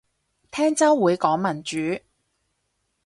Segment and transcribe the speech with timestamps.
[0.49, 2.03] 聽週會講民主